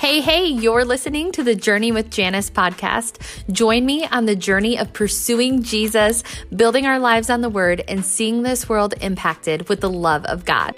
[0.00, 3.18] Hey, hey, you're listening to the Journey with Janice podcast.
[3.52, 6.24] Join me on the journey of pursuing Jesus,
[6.56, 10.46] building our lives on the Word, and seeing this world impacted with the love of
[10.46, 10.74] God.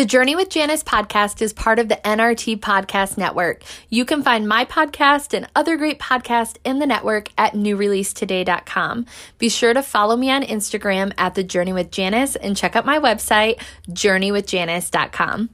[0.00, 3.62] The Journey with Janice podcast is part of the NRT Podcast Network.
[3.90, 9.04] You can find my podcast and other great podcasts in the network at newreleasetoday.com.
[9.36, 12.86] Be sure to follow me on Instagram at The Journey with Janice and check out
[12.86, 13.60] my website,
[13.90, 15.50] journeywithjanice.com.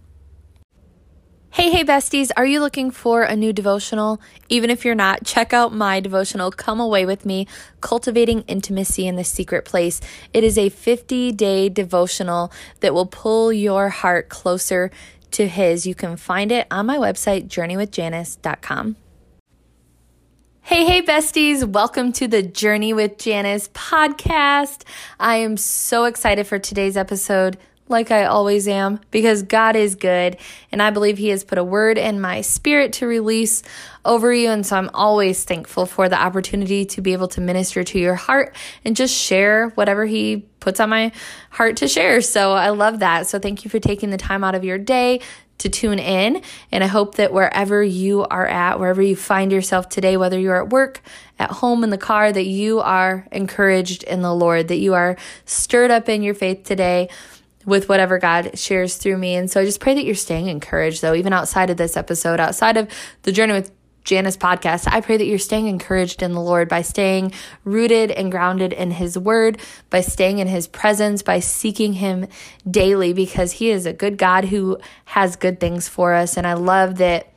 [1.57, 4.21] Hey, hey, besties, are you looking for a new devotional?
[4.51, 7.47] Even if you're not, check out my devotional, Come Away With Me
[7.81, 10.03] Cultivating Intimacy in the Secret Place.
[10.35, 14.91] It is a 50 day devotional that will pull your heart closer
[15.31, 15.87] to His.
[15.87, 18.97] You can find it on my website, journeywithjanice.com.
[20.61, 21.65] Hey, hey, besties.
[21.65, 24.83] Welcome to the Journey with Janice podcast.
[25.19, 27.57] I am so excited for today's episode
[27.89, 30.37] like I always am, because God is good.
[30.73, 33.63] And I believe He has put a word in my spirit to release
[34.05, 34.51] over you.
[34.51, 38.15] And so I'm always thankful for the opportunity to be able to minister to your
[38.15, 41.13] heart and just share whatever He puts on my
[41.51, 42.21] heart to share.
[42.21, 43.27] So I love that.
[43.27, 45.21] So thank you for taking the time out of your day
[45.59, 46.43] to tune in.
[46.71, 50.63] And I hope that wherever you are at, wherever you find yourself today, whether you're
[50.63, 51.01] at work,
[51.39, 55.17] at home, in the car, that you are encouraged in the Lord, that you are
[55.45, 57.09] stirred up in your faith today
[57.67, 59.35] with whatever God shares through me.
[59.35, 62.41] And so I just pray that you're staying encouraged, though, even outside of this episode,
[62.41, 62.89] outside of
[63.23, 63.73] the Journey with
[64.05, 64.87] Janice podcast.
[64.87, 67.33] I pray that you're staying encouraged in the Lord by staying
[67.65, 72.29] rooted and grounded in His Word, by staying in His presence, by seeking Him
[72.71, 76.37] daily, because He is a good God who has good things for us.
[76.37, 77.33] And I love that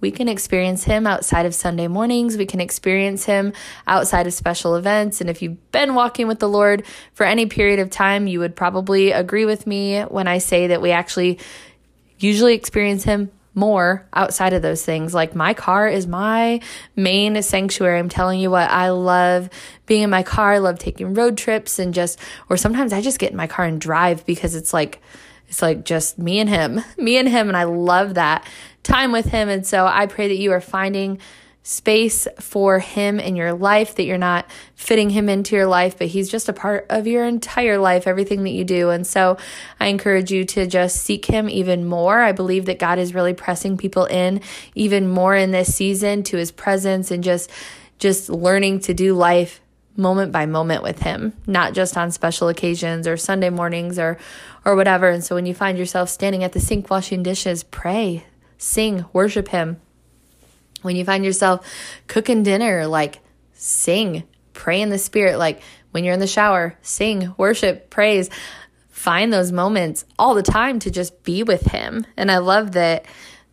[0.00, 2.36] we can experience Him outside of Sunday mornings.
[2.36, 3.52] We can experience Him
[3.86, 5.20] outside of special events.
[5.20, 6.84] And if you've been walking with the Lord
[7.14, 10.82] for any period of time, you would probably agree with me when I say that
[10.82, 11.38] we actually
[12.18, 15.12] usually experience Him more outside of those things.
[15.12, 16.60] Like my car is my
[16.94, 17.98] main sanctuary.
[17.98, 19.50] I'm telling you what, I love
[19.86, 20.52] being in my car.
[20.52, 22.18] I love taking road trips and just,
[22.48, 25.00] or sometimes I just get in my car and drive because it's like,
[25.50, 27.48] it's like just me and him, me and him.
[27.48, 28.46] And I love that
[28.82, 29.48] time with him.
[29.48, 31.18] And so I pray that you are finding
[31.62, 36.06] space for him in your life, that you're not fitting him into your life, but
[36.06, 38.88] he's just a part of your entire life, everything that you do.
[38.88, 39.36] And so
[39.78, 42.20] I encourage you to just seek him even more.
[42.20, 44.40] I believe that God is really pressing people in
[44.74, 47.50] even more in this season to his presence and just
[47.98, 49.60] just learning to do life
[49.96, 54.18] moment by moment with him, not just on special occasions or Sunday mornings or
[54.64, 55.08] or whatever.
[55.08, 58.24] And so when you find yourself standing at the sink washing dishes, pray,
[58.58, 59.80] sing, worship him.
[60.82, 61.66] When you find yourself
[62.06, 63.20] cooking dinner, like
[63.52, 68.30] sing, pray in the spirit, like when you're in the shower, sing, worship, praise.
[68.90, 72.04] Find those moments all the time to just be with him.
[72.18, 73.06] And I love that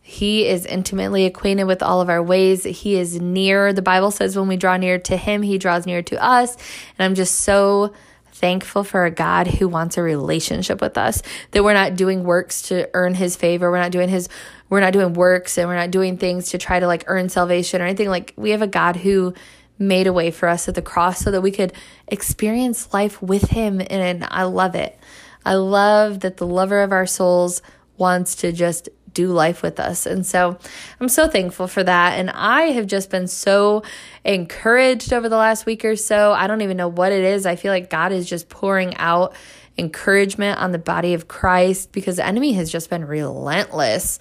[0.08, 2.64] he is intimately acquainted with all of our ways.
[2.64, 3.74] He is near.
[3.74, 6.56] The Bible says when we draw near to him, he draws near to us.
[6.98, 7.92] And I'm just so
[8.32, 11.20] thankful for a God who wants a relationship with us,
[11.50, 13.70] that we're not doing works to earn his favor.
[13.70, 14.30] We're not doing his,
[14.70, 17.82] we're not doing works and we're not doing things to try to like earn salvation
[17.82, 18.08] or anything.
[18.08, 19.34] Like we have a God who
[19.78, 21.74] made a way for us at the cross so that we could
[22.06, 23.82] experience life with him.
[23.90, 24.98] And I love it.
[25.44, 27.60] I love that the lover of our souls
[27.98, 30.06] wants to just do life with us.
[30.06, 30.56] And so
[31.00, 32.20] I'm so thankful for that.
[32.20, 33.82] And I have just been so
[34.24, 36.32] encouraged over the last week or so.
[36.32, 37.44] I don't even know what it is.
[37.44, 39.34] I feel like God is just pouring out
[39.76, 44.20] encouragement on the body of Christ because the enemy has just been relentless.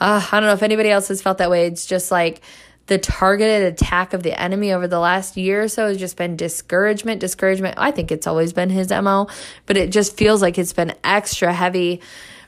[0.00, 1.66] Uh, I don't know if anybody else has felt that way.
[1.66, 2.40] It's just like,
[2.86, 6.36] the targeted attack of the enemy over the last year or so has just been
[6.36, 7.74] discouragement, discouragement.
[7.78, 9.26] I think it's always been his MO,
[9.66, 12.00] but it just feels like it's been extra heavy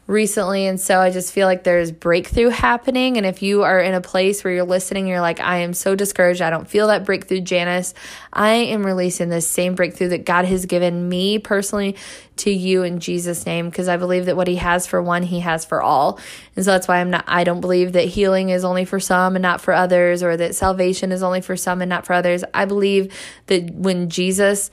[0.08, 0.66] recently.
[0.66, 3.19] And so I just feel like there's breakthrough happening.
[3.19, 5.94] And if you are in a place where you're listening, you're like, I am so
[5.94, 6.41] discouraged.
[6.41, 7.92] I don't feel that breakthrough, Janice.
[8.32, 11.94] I am releasing this same breakthrough that God has given me personally
[12.36, 15.40] to you in Jesus' name because I believe that what He has for one, He
[15.40, 16.19] has for all.
[16.56, 19.37] And so that's why I'm not, I don't believe that healing is only for some
[19.37, 22.44] and not for others, or that salvation is only for some and not for others.
[22.54, 23.14] I believe
[23.46, 24.70] that when Jesus,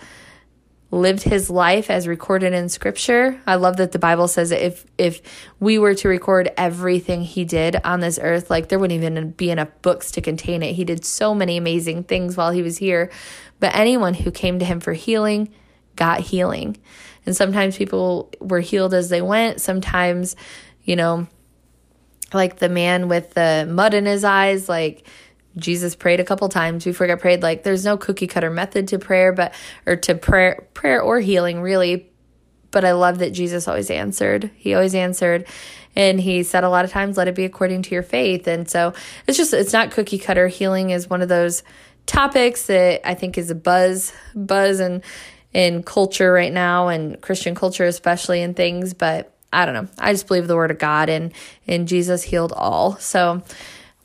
[0.91, 3.41] lived his life as recorded in scripture.
[3.45, 5.21] I love that the Bible says that if if
[5.59, 9.49] we were to record everything he did on this earth, like there wouldn't even be
[9.49, 10.73] enough books to contain it.
[10.73, 13.11] He did so many amazing things while he was here.
[13.59, 15.49] But anyone who came to him for healing
[15.95, 16.77] got healing.
[17.25, 19.61] And sometimes people were healed as they went.
[19.61, 20.35] Sometimes,
[20.83, 21.27] you know,
[22.33, 25.07] like the man with the mud in his eyes, like
[25.57, 27.41] Jesus prayed a couple times before he got prayed.
[27.43, 29.53] Like there's no cookie cutter method to prayer, but
[29.85, 32.11] or to prayer prayer or healing really.
[32.75, 34.51] but I love that Jesus always answered.
[34.57, 35.47] He always answered.
[35.95, 38.47] And he said a lot of times, let it be according to your faith.
[38.47, 38.93] And so
[39.27, 40.49] it's just, it's not cookie cutter.
[40.49, 41.63] Healing is one of those
[42.05, 45.01] topics that I think is a buzz, buzz and
[45.53, 49.87] in culture right now and Christian culture especially and things, but I don't know.
[49.97, 51.31] I just believe the word of God and
[51.65, 52.97] and Jesus healed all.
[52.97, 53.41] So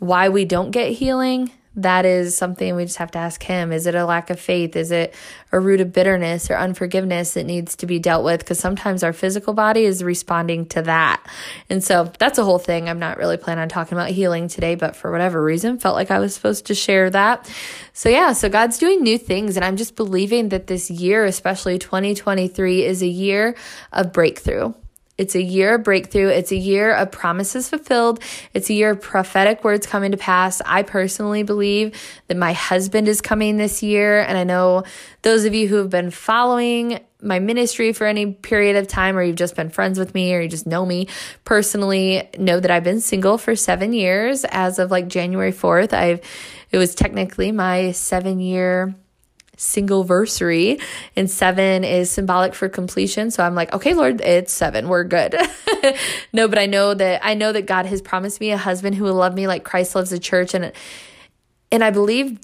[0.00, 3.70] why we don't get healing, that is something we just have to ask him.
[3.70, 4.74] Is it a lack of faith?
[4.74, 5.14] Is it
[5.52, 8.40] a root of bitterness or unforgiveness that needs to be dealt with?
[8.40, 11.24] Because sometimes our physical body is responding to that.
[11.68, 12.88] And so that's a whole thing.
[12.88, 16.10] I'm not really planning on talking about healing today, but for whatever reason, felt like
[16.10, 17.48] I was supposed to share that.
[17.92, 19.56] So yeah, so God's doing new things.
[19.56, 23.54] And I'm just believing that this year, especially 2023, is a year
[23.92, 24.74] of breakthrough.
[25.20, 26.28] It's a year of breakthrough.
[26.28, 28.22] It's a year of promises fulfilled.
[28.54, 30.62] It's a year of prophetic words coming to pass.
[30.64, 31.94] I personally believe
[32.28, 34.20] that my husband is coming this year.
[34.20, 34.84] And I know
[35.20, 39.22] those of you who have been following my ministry for any period of time, or
[39.22, 41.06] you've just been friends with me, or you just know me
[41.44, 44.46] personally, know that I've been single for seven years.
[44.48, 46.22] As of like January 4th, I've,
[46.70, 48.94] it was technically my seven year
[49.60, 50.82] single versary
[51.16, 53.30] and seven is symbolic for completion.
[53.30, 54.88] So i'm like okay lord it's seven.
[54.88, 55.36] We're good.
[56.32, 59.04] No but i know that i know that god has promised me a husband who
[59.04, 60.54] will love me like christ loves the church.
[60.54, 60.72] And
[61.72, 62.38] and i believe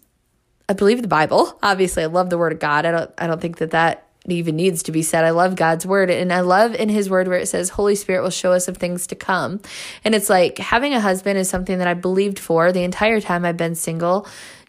[0.69, 1.59] i believe the bible.
[1.63, 2.87] Obviously i love the word of god.
[2.87, 5.25] I don't i don't think that that even needs to be said.
[5.25, 6.11] I love God's word.
[6.11, 8.77] And I love in his word where it says Holy Spirit will show us of
[8.77, 9.61] things to come.
[10.05, 13.45] And it's like having a husband is something that I believed for the entire time
[13.45, 14.27] I've been single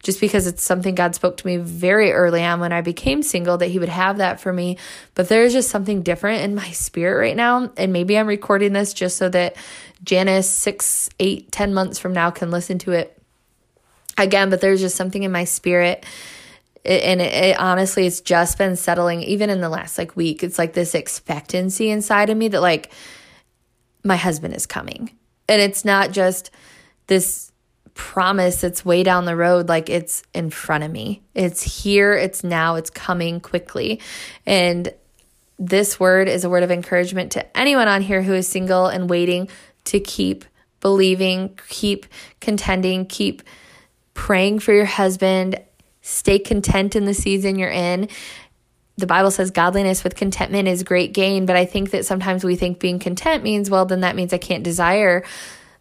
[0.07, 3.57] just because it's something God spoke to me very early on when I became single
[3.57, 4.77] that He would have that for me.
[5.15, 7.71] But there's just something different in my spirit right now.
[7.75, 9.57] And maybe I'm recording this just so that
[10.01, 13.21] Janice, six, eight, ten months from now, can listen to it
[14.18, 14.50] again.
[14.50, 16.06] But there's just something in my spirit.
[16.86, 20.42] and it, it, honestly, it's just been settling even in the last like week.
[20.42, 22.94] It's like this expectancy inside of me that like
[24.06, 25.12] my husband is coming.
[25.50, 26.50] And it's not just
[27.07, 27.46] this
[27.97, 31.23] promise it's way down the road like it's in front of me.
[31.33, 33.99] It's here, it's now, it's coming quickly.
[34.45, 34.94] And
[35.59, 39.09] this word is a word of encouragement to anyone on here who is single and
[39.09, 39.49] waiting
[39.85, 40.45] to keep
[40.79, 42.05] believing, keep
[42.39, 43.41] contending, keep
[44.13, 45.59] praying for your husband,
[46.01, 48.07] stay content in the season you're in.
[48.97, 52.55] The Bible says godliness with contentment is great gain, but I think that sometimes we
[52.55, 55.23] think being content means, well, then that means I can't desire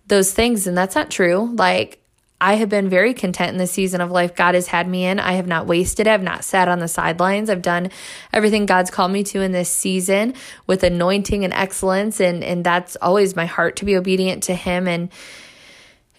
[0.07, 0.67] those things.
[0.67, 1.55] And that's not true.
[1.55, 2.03] Like,
[2.41, 5.19] I have been very content in the season of life God has had me in.
[5.19, 6.07] I have not wasted.
[6.07, 7.49] I've not sat on the sidelines.
[7.49, 7.91] I've done
[8.33, 10.35] everything God's called me to in this season
[10.67, 12.21] with anointing and excellence.
[12.21, 14.87] And, and that's always my heart to be obedient to Him.
[14.87, 15.11] And,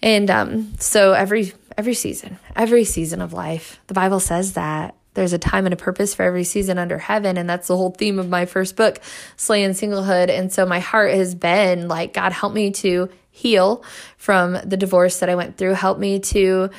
[0.02, 5.32] and, um, so every, every season, every season of life, the Bible says that there's
[5.32, 7.36] a time and a purpose for every season under heaven.
[7.36, 9.00] And that's the whole theme of my first book,
[9.36, 10.30] Slaying Singlehood.
[10.30, 13.84] And so my heart has been like, God, help me to heal
[14.16, 15.74] from the divorce that I went through.
[15.74, 16.70] Help me to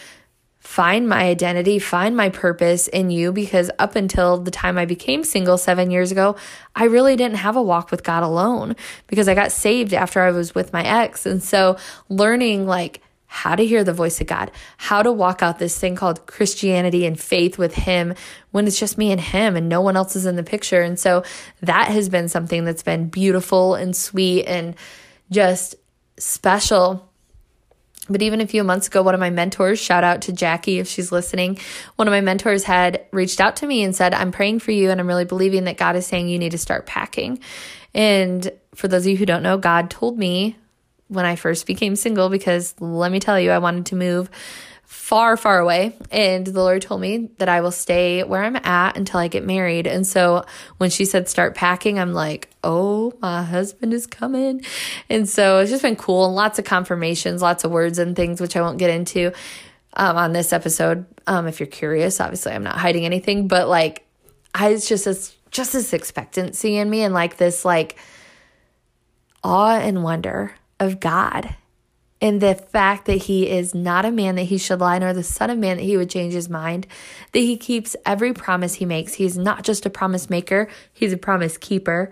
[0.60, 5.24] find my identity, find my purpose in you because up until the time I became
[5.24, 6.36] single 7 years ago,
[6.76, 8.76] I really didn't have a walk with God alone
[9.08, 11.26] because I got saved after I was with my ex.
[11.26, 11.78] And so
[12.10, 13.02] learning like
[13.32, 17.06] how to hear the voice of God, how to walk out this thing called Christianity
[17.06, 18.16] and faith with Him
[18.52, 20.82] when it's just me and Him and no one else is in the picture.
[20.82, 21.24] And so
[21.62, 24.76] that has been something that's been beautiful and sweet and
[25.32, 25.76] just
[26.20, 27.10] special.
[28.10, 30.88] But even a few months ago, one of my mentors, shout out to Jackie if
[30.88, 31.60] she's listening,
[31.96, 34.90] one of my mentors had reached out to me and said, I'm praying for you
[34.90, 37.40] and I'm really believing that God is saying you need to start packing.
[37.94, 40.58] And for those of you who don't know, God told me
[41.08, 44.30] when I first became single, because let me tell you, I wanted to move
[44.90, 45.96] far, far away.
[46.12, 49.46] And the Lord told me that I will stay where I'm at until I get
[49.46, 49.86] married.
[49.86, 50.46] And so
[50.78, 54.66] when she said start packing, I'm like, oh, my husband is coming.
[55.08, 58.42] And so it's just been cool and lots of confirmations, lots of words and things,
[58.42, 59.32] which I won't get into
[59.94, 61.06] um, on this episode.
[61.28, 64.08] Um, if you're curious, obviously I'm not hiding anything, but like,
[64.56, 67.96] I, it's just this, just this expectancy in me and like this, like,
[69.44, 71.56] awe and wonder of God
[72.22, 75.24] in the fact that he is not a man that he should lie, nor the
[75.24, 76.86] son of man that he would change his mind,
[77.32, 79.14] that he keeps every promise he makes.
[79.14, 82.12] He's not just a promise maker, he's a promise keeper.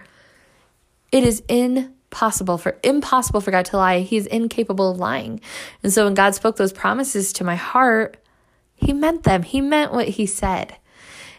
[1.12, 4.00] It is impossible for impossible for God to lie.
[4.00, 5.42] He's incapable of lying.
[5.84, 8.18] And so when God spoke those promises to my heart,
[8.76, 9.44] he meant them.
[9.44, 10.78] He meant what he said.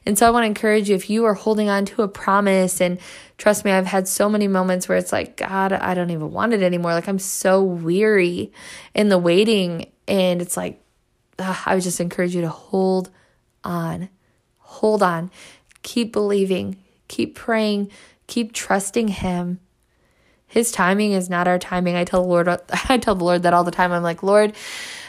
[0.08, 2.80] And so I want to encourage you if you are holding on to a promise,
[2.80, 2.98] and
[3.36, 6.54] trust me, I've had so many moments where it's like, God, I don't even want
[6.54, 6.94] it anymore.
[6.94, 8.50] Like I'm so weary
[8.94, 9.92] in the waiting.
[10.08, 10.82] And it's like,
[11.38, 13.10] ugh, I would just encourage you to hold
[13.62, 14.08] on,
[14.56, 15.30] hold on,
[15.82, 17.90] keep believing, keep praying,
[18.26, 19.60] keep trusting Him.
[20.48, 21.94] His timing is not our timing.
[21.94, 22.48] I tell the Lord,
[22.88, 23.92] I tell the Lord that all the time.
[23.92, 24.54] I'm like, Lord,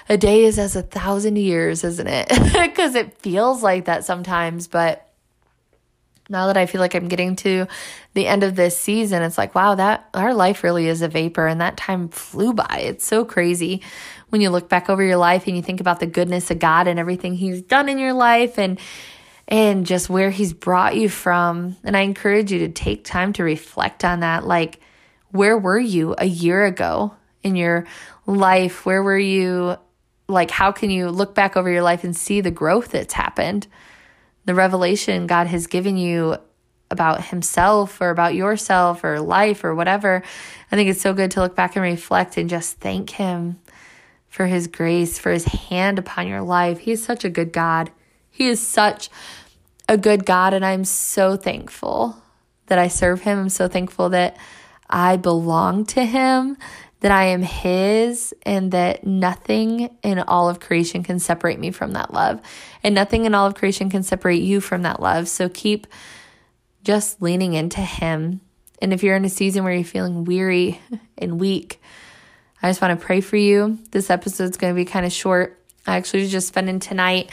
[0.08, 2.30] a day is as a thousand years, isn't it?
[2.70, 4.68] Because it feels like that sometimes.
[4.68, 5.10] But
[6.30, 7.68] now that I feel like I'm getting to
[8.14, 11.48] the end of this season, it's like, wow, that our life really is a vapor
[11.48, 12.82] and that time flew by.
[12.84, 13.82] It's so crazy
[14.30, 16.88] when you look back over your life and you think about the goodness of God
[16.88, 18.80] and everything he's done in your life and
[19.48, 21.76] and just where he's brought you from.
[21.84, 24.80] And I encourage you to take time to reflect on that like
[25.32, 27.86] where were you a year ago in your
[28.26, 28.86] life?
[28.86, 29.78] Where were you?
[30.28, 33.68] Like, how can you look back over your life and see the growth that's happened?
[34.46, 36.38] The revelation God has given you
[36.92, 40.24] about Himself or about yourself or life or whatever.
[40.72, 43.60] I think it's so good to look back and reflect and just thank Him
[44.28, 46.80] for His grace, for His hand upon your life.
[46.80, 47.92] He is such a good God.
[48.30, 49.10] He is such
[49.88, 52.22] a good God, and I'm so thankful
[52.68, 53.40] that I serve Him.
[53.40, 54.38] I'm so thankful that
[54.90, 56.58] I belong to Him,
[57.02, 61.94] that I am His, and that nothing in all of creation can separate me from
[61.94, 62.42] that love.
[62.84, 65.28] And nothing in all of creation can separate you from that love.
[65.28, 65.88] So keep
[66.84, 68.42] just leaning into Him.
[68.82, 70.80] And if you're in a season where you're feeling weary
[71.18, 71.82] and weak,
[72.62, 73.80] I just want to pray for you.
[73.92, 75.59] This episode's going to be kind of short.
[75.90, 77.32] I actually just spending tonight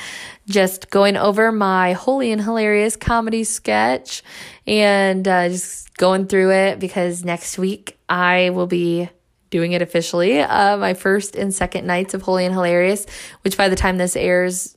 [0.49, 4.23] just going over my holy and hilarious comedy sketch
[4.67, 9.11] and uh, just going through it because next week I will be
[9.51, 10.41] doing it officially.
[10.41, 13.07] Uh, my first and second nights of Holy and Hilarious,
[13.43, 14.77] which by the time this airs,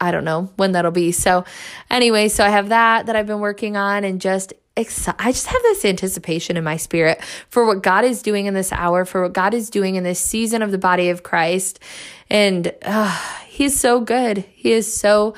[0.00, 1.12] I don't know when that'll be.
[1.12, 1.44] So,
[1.90, 4.52] anyway, so I have that that I've been working on and just
[4.84, 8.54] exci- I just have this anticipation in my spirit for what God is doing in
[8.54, 11.80] this hour, for what God is doing in this season of the body of Christ.
[12.30, 13.16] And uh,
[13.46, 14.38] He's so good.
[14.54, 15.34] He is so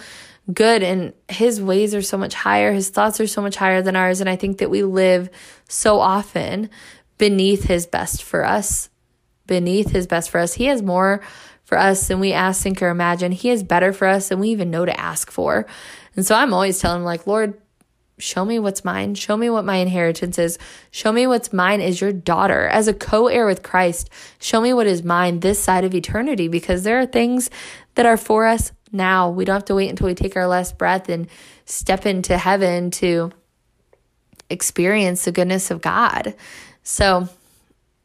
[0.52, 3.94] good and his ways are so much higher his thoughts are so much higher than
[3.94, 5.30] ours and i think that we live
[5.68, 6.68] so often
[7.18, 8.88] beneath his best for us
[9.46, 11.20] beneath his best for us he has more
[11.62, 14.48] for us than we ask think or imagine he is better for us than we
[14.48, 15.66] even know to ask for
[16.16, 17.54] and so i'm always telling him like lord
[18.20, 19.14] Show me what's mine.
[19.14, 20.58] Show me what my inheritance is.
[20.90, 22.66] Show me what's mine is your daughter.
[22.68, 26.48] As a co heir with Christ, show me what is mine this side of eternity
[26.48, 27.50] because there are things
[27.94, 29.30] that are for us now.
[29.30, 31.28] We don't have to wait until we take our last breath and
[31.64, 33.32] step into heaven to
[34.48, 36.34] experience the goodness of God.
[36.82, 37.28] So,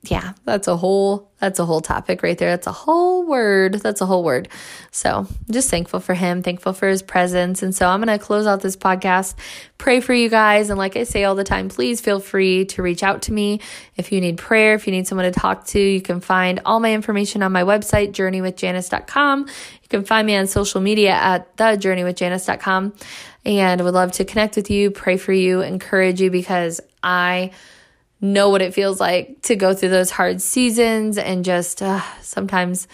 [0.10, 2.50] yeah, that's a whole that's a whole topic right there.
[2.50, 3.76] That's a whole word.
[3.76, 4.48] That's a whole word.
[4.92, 7.62] So just thankful for him, thankful for his presence.
[7.62, 9.36] And so I'm gonna close out this podcast,
[9.78, 10.70] pray for you guys.
[10.70, 13.62] And like I say all the time, please feel free to reach out to me
[13.96, 15.80] if you need prayer, if you need someone to talk to.
[15.80, 19.42] You can find all my information on my website, journeywithjanice.com.
[19.42, 22.94] You can find me on social media at thejourneywithjanice.com.
[23.46, 27.52] And would love to connect with you, pray for you, encourage you because I
[28.34, 32.88] know what it feels like to go through those hard seasons and just uh, sometimes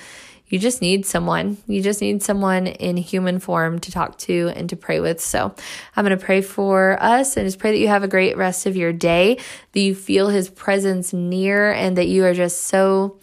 [0.52, 1.58] you just need someone.
[1.66, 5.22] You just need someone in human form to talk to and to pray with.
[5.22, 5.56] So
[5.96, 8.66] I'm going to pray for us and just pray that you have a great rest
[8.66, 9.38] of your day,
[9.72, 13.18] that you feel his presence near, and that you are just so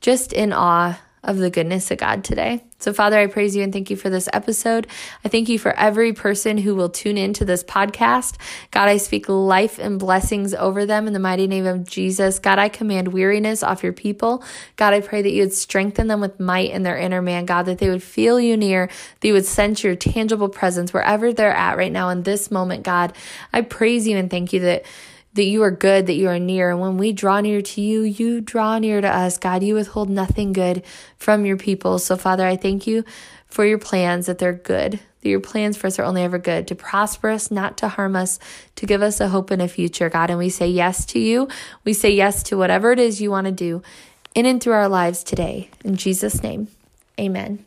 [0.00, 2.64] just in awe of the goodness of God today.
[2.78, 4.86] So, Father, I praise you and thank you for this episode.
[5.24, 8.36] I thank you for every person who will tune into this podcast.
[8.70, 12.38] God, I speak life and blessings over them in the mighty name of Jesus.
[12.38, 14.44] God, I command weariness off your people.
[14.76, 17.46] God, I pray that you would strengthen them with might in their inner man.
[17.46, 18.88] God, that they would feel you near,
[19.20, 22.84] that you would sense your tangible presence wherever they're at right now in this moment.
[22.84, 23.12] God,
[23.52, 24.84] I praise you and thank you that
[25.38, 26.68] that you are good, that you are near.
[26.68, 29.38] And when we draw near to you, you draw near to us.
[29.38, 30.82] God, you withhold nothing good
[31.16, 32.00] from your people.
[32.00, 33.04] So, Father, I thank you
[33.46, 36.66] for your plans, that they're good, that your plans for us are only ever good,
[36.66, 38.40] to prosper us, not to harm us,
[38.74, 40.28] to give us a hope and a future, God.
[40.28, 41.46] And we say yes to you.
[41.84, 43.80] We say yes to whatever it is you want to do
[44.34, 45.70] in and through our lives today.
[45.84, 46.66] In Jesus' name,
[47.18, 47.64] amen.